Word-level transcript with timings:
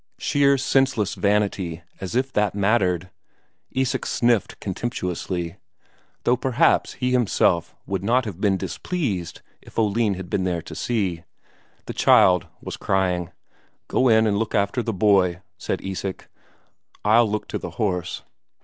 Sheer 0.17 0.57
senseless 0.57 1.13
vanity 1.13 1.83
as 1.99 2.15
if 2.15 2.33
that 2.33 2.55
mattered! 2.55 3.11
Isak 3.69 4.07
sniffed 4.07 4.59
contemptuously. 4.59 5.57
Though 6.23 6.37
perhaps 6.37 6.93
he 6.93 7.11
himself 7.11 7.75
would 7.85 8.03
not 8.03 8.25
have 8.25 8.41
been 8.41 8.57
displeased 8.57 9.43
if 9.61 9.77
Oline 9.77 10.15
had 10.15 10.27
been 10.27 10.43
there 10.43 10.63
to 10.63 10.73
see. 10.73 11.23
The 11.85 11.93
child 11.93 12.47
was 12.61 12.77
crying. 12.77 13.31
"Go 13.87 14.07
in 14.09 14.25
and 14.25 14.39
look 14.39 14.55
after 14.55 14.81
the 14.81 14.91
boy," 14.91 15.43
said 15.59 15.83
Isak. 15.85 16.27
"I'll 17.05 17.29
look 17.29 17.47
to 17.49 17.59
the 17.59 17.69
horse." 17.77 18.23